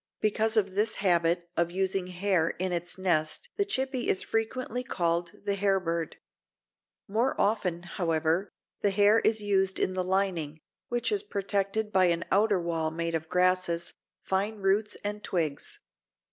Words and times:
Because 0.19 0.57
of 0.57 0.73
this 0.73 0.95
habit 0.95 1.47
of 1.55 1.69
using 1.69 2.07
hair 2.07 2.49
in 2.57 2.71
its 2.71 2.97
nest 2.97 3.49
the 3.57 3.63
Chippy 3.65 4.09
is 4.09 4.23
frequently 4.23 4.83
called 4.83 5.31
the 5.45 5.53
Hairbird. 5.55 6.15
More 7.07 7.39
often, 7.39 7.83
however, 7.83 8.49
the 8.79 8.89
hair 8.89 9.19
is 9.19 9.41
used 9.41 9.77
in 9.77 9.93
the 9.93 10.03
lining, 10.03 10.57
which 10.87 11.11
is 11.11 11.21
protected 11.21 11.91
by 11.93 12.05
an 12.05 12.25
outer 12.31 12.59
wall 12.59 12.89
made 12.89 13.13
of 13.13 13.29
grasses, 13.29 13.93
fine 14.23 14.55
roots 14.55 14.97
and 15.03 15.23
twigs. 15.23 15.79